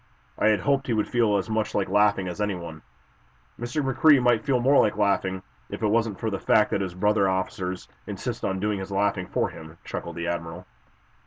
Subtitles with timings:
[0.35, 2.81] "I had hoped he would feel as much like laughing as anyone."
[3.59, 3.83] "Mr.
[3.85, 7.29] McCrea might feel more like laughing, if it weren't for the fact that his brother
[7.29, 10.65] officers insist on doing his laughing for him," chuckled the admiral.